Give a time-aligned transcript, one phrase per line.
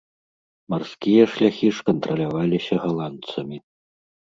[0.75, 3.67] Марскія шляхі ж кантраляваліся галандцамі.